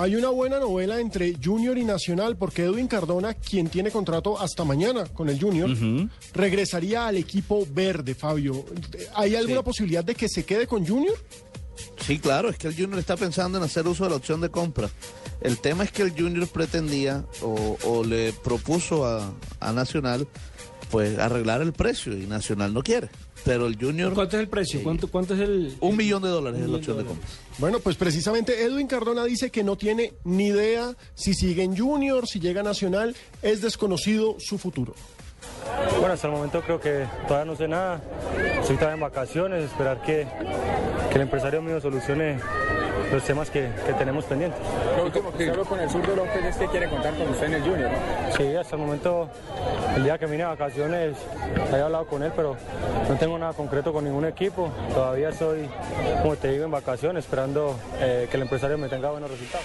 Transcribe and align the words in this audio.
Hay 0.00 0.14
una 0.14 0.28
buena 0.28 0.60
novela 0.60 1.00
entre 1.00 1.34
Junior 1.42 1.76
y 1.76 1.82
Nacional 1.84 2.36
porque 2.36 2.62
Edwin 2.62 2.86
Cardona, 2.86 3.34
quien 3.34 3.68
tiene 3.68 3.90
contrato 3.90 4.40
hasta 4.40 4.62
mañana 4.64 5.06
con 5.06 5.28
el 5.28 5.40
Junior, 5.40 5.70
regresaría 6.34 7.08
al 7.08 7.16
equipo 7.16 7.66
verde, 7.72 8.14
Fabio. 8.14 8.64
¿Hay 9.16 9.34
alguna 9.34 9.58
Sí. 9.58 9.64
posibilidad 9.64 10.04
de 10.04 10.14
que 10.14 10.28
se 10.28 10.44
quede 10.44 10.68
con 10.68 10.86
Junior? 10.86 11.16
Sí, 12.06 12.20
claro, 12.20 12.48
es 12.48 12.56
que 12.58 12.68
el 12.68 12.74
Junior 12.76 13.00
está 13.00 13.16
pensando 13.16 13.58
en 13.58 13.64
hacer 13.64 13.88
uso 13.88 14.04
de 14.04 14.10
la 14.10 14.16
opción 14.16 14.40
de 14.40 14.50
compra. 14.50 14.88
El 15.40 15.58
tema 15.58 15.82
es 15.82 15.90
que 15.90 16.02
el 16.02 16.12
Junior 16.12 16.46
pretendía 16.46 17.24
o, 17.42 17.76
o 17.84 18.04
le 18.04 18.32
propuso 18.32 19.04
a, 19.04 19.32
a 19.58 19.72
Nacional 19.72 20.28
pues 20.90 21.18
arreglar 21.18 21.62
el 21.62 21.72
precio 21.72 22.12
y 22.16 22.26
Nacional 22.26 22.72
no 22.72 22.82
quiere. 22.82 23.08
Pero 23.44 23.66
el 23.66 23.76
Junior, 23.78 24.14
¿Cuánto 24.14 24.36
es 24.36 24.42
el 24.42 24.48
precio? 24.48 24.82
¿Cuánto, 24.82 25.08
cuánto 25.08 25.34
es 25.34 25.40
el...? 25.40 25.76
un 25.80 25.96
millón 25.96 26.22
de 26.22 26.28
dólares 26.28 26.60
es 26.60 26.68
la 26.68 26.76
opción 26.76 26.96
de 26.96 27.02
de 27.02 27.08
compra. 27.08 27.28
Bueno, 27.58 27.78
pues 27.80 27.96
precisamente 27.96 28.64
Edwin 28.64 28.86
Cardona 28.86 29.24
dice 29.24 29.50
que 29.50 29.62
no 29.64 29.76
tiene 29.76 30.14
ni 30.24 30.48
idea 30.48 30.94
si 31.14 31.34
sigue 31.34 31.62
en 31.62 31.76
Junior, 31.76 32.26
si 32.26 32.40
llega 32.40 32.60
a 32.60 32.64
Nacional, 32.64 33.14
es 33.42 33.62
desconocido 33.62 34.36
su 34.38 34.58
futuro. 34.58 34.94
Bueno, 35.98 36.14
hasta 36.14 36.26
el 36.26 36.32
momento 36.32 36.62
creo 36.62 36.80
que 36.80 37.06
todavía 37.26 37.50
no 37.50 37.56
sé 37.56 37.68
nada. 37.68 38.02
Estoy 38.60 38.76
todavía 38.76 38.94
en 38.94 39.00
vacaciones, 39.00 39.64
esperar 39.64 40.02
que, 40.02 40.26
que 41.10 41.14
el 41.16 41.22
empresario 41.22 41.62
mío 41.62 41.80
solucione 41.80 42.38
los 43.12 43.22
temas 43.24 43.50
que, 43.50 43.68
que 43.86 43.92
tenemos 43.94 44.24
pendientes. 44.24 44.60
Lo 44.96 45.04
último 45.04 45.32
que 45.32 45.50
hablo 45.50 45.64
con 45.64 45.80
el 45.80 45.88
zurdo 45.90 46.16
López 46.16 46.44
es 46.44 46.56
que 46.56 46.66
quiere 46.66 46.88
contar 46.88 47.14
con 47.14 47.28
usted 47.28 47.46
en 47.46 47.54
el 47.54 47.62
Junior. 47.62 47.90
¿no? 47.90 48.36
Sí, 48.36 48.54
hasta 48.56 48.76
el 48.76 48.82
momento, 48.82 49.28
el 49.96 50.04
día 50.04 50.18
que 50.18 50.26
vine 50.26 50.42
a 50.42 50.48
vacaciones, 50.48 51.16
había 51.70 51.84
hablado 51.86 52.06
con 52.06 52.22
él, 52.22 52.32
pero 52.34 52.56
no 53.08 53.16
tengo 53.16 53.38
nada 53.38 53.52
concreto 53.52 53.92
con 53.92 54.04
ningún 54.04 54.24
equipo. 54.24 54.70
Todavía 54.92 55.30
estoy, 55.30 55.68
como 56.22 56.36
te 56.36 56.52
digo, 56.52 56.64
en 56.64 56.70
vacaciones, 56.70 57.24
esperando 57.24 57.78
eh, 58.00 58.28
que 58.30 58.36
el 58.36 58.42
empresario 58.42 58.78
me 58.78 58.88
tenga 58.88 59.10
buenos 59.10 59.30
resultados. 59.30 59.64